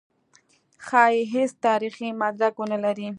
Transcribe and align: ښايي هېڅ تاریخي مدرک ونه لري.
ښايي 0.85 1.19
هېڅ 1.33 1.51
تاریخي 1.65 2.09
مدرک 2.21 2.53
ونه 2.57 2.77
لري. 2.85 3.07